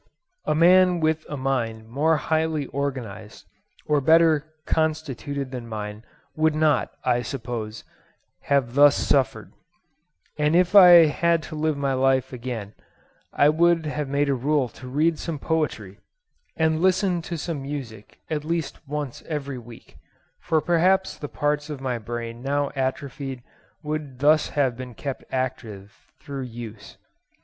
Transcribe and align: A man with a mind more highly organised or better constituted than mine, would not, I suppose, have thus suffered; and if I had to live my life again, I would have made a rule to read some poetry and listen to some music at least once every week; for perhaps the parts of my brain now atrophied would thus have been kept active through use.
A 0.45 0.55
man 0.55 0.99
with 0.99 1.27
a 1.29 1.37
mind 1.37 1.87
more 1.87 2.17
highly 2.17 2.65
organised 2.69 3.45
or 3.85 4.01
better 4.01 4.51
constituted 4.65 5.51
than 5.51 5.67
mine, 5.67 6.03
would 6.35 6.55
not, 6.55 6.91
I 7.03 7.21
suppose, 7.21 7.83
have 8.45 8.73
thus 8.73 8.95
suffered; 8.95 9.53
and 10.39 10.55
if 10.55 10.73
I 10.73 11.05
had 11.05 11.43
to 11.43 11.55
live 11.55 11.77
my 11.77 11.93
life 11.93 12.33
again, 12.33 12.73
I 13.31 13.49
would 13.49 13.85
have 13.85 14.09
made 14.09 14.27
a 14.27 14.33
rule 14.33 14.69
to 14.69 14.87
read 14.87 15.19
some 15.19 15.37
poetry 15.37 15.99
and 16.57 16.81
listen 16.81 17.21
to 17.21 17.37
some 17.37 17.61
music 17.61 18.17
at 18.27 18.43
least 18.43 18.79
once 18.87 19.21
every 19.27 19.59
week; 19.59 19.97
for 20.39 20.61
perhaps 20.61 21.15
the 21.15 21.29
parts 21.29 21.69
of 21.69 21.79
my 21.79 21.99
brain 21.99 22.41
now 22.41 22.71
atrophied 22.75 23.43
would 23.83 24.17
thus 24.17 24.49
have 24.57 24.75
been 24.75 24.95
kept 24.95 25.25
active 25.31 26.11
through 26.19 26.41
use. 26.45 26.97